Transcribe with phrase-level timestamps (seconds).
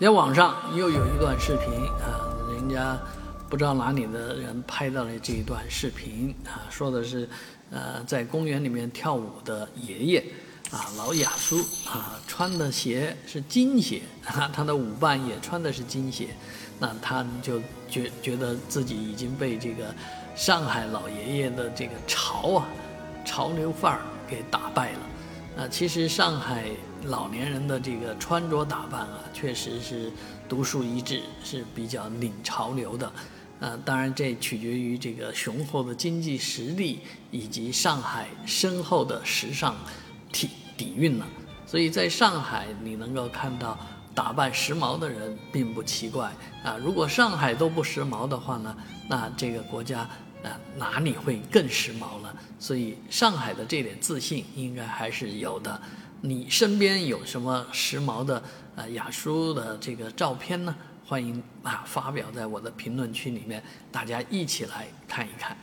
[0.00, 2.98] 在网上又有一段视频啊，人家
[3.50, 7.28] 不知道哪里的人拍到了这一段视频啊，说的是，
[7.70, 10.24] 呃，在公园里面跳舞的爷爷
[10.70, 16.28] 啊，老亚叔啊，穿的鞋是金鞋啊，他的舞伴也穿的是金鞋，
[16.78, 19.94] 那他就觉觉得自己已经被这个
[20.34, 22.66] 上海老爷爷的这个潮啊，
[23.22, 24.98] 潮流范儿给打败了。
[25.56, 26.64] 啊，其实上海。
[27.06, 30.12] 老年人的这个穿着打扮啊，确实是
[30.46, 33.10] 独树一帜，是比较领潮流的。
[33.58, 37.00] 呃，当然这取决于这个雄厚的经济实力
[37.30, 39.74] 以及上海深厚的时尚
[40.30, 41.26] 体底蕴了。
[41.64, 43.78] 所以在上海，你能够看到
[44.14, 46.30] 打扮时髦的人并不奇怪
[46.62, 46.76] 啊。
[46.76, 48.76] 如果上海都不时髦的话呢，
[49.08, 50.00] 那这个国家
[50.42, 52.29] 啊哪里会更时髦了？
[52.60, 55.80] 所以上海的这点自信应该还是有的。
[56.20, 58.40] 你身边有什么时髦的
[58.76, 60.76] 呃雅书的这个照片呢？
[61.06, 63.60] 欢迎啊发表在我的评论区里面，
[63.90, 65.56] 大家一起来看一看。